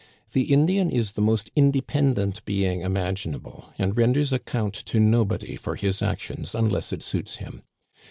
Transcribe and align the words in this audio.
The 0.31 0.51
Indian 0.51 0.89
is 0.89 1.11
the 1.11 1.21
most 1.21 1.53
independ 1.55 2.17
ent 2.17 2.43
being 2.43 2.81
imaginable, 2.81 3.71
and 3.77 3.95
renders 3.95 4.33
account 4.33 4.73
to 4.73 4.99
nobody 4.99 5.55
for 5.55 5.75
his 5.75 6.01
actions 6.01 6.55
unless 6.55 6.91
it 6.91 7.03
suits 7.03 7.35
him. 7.35 7.61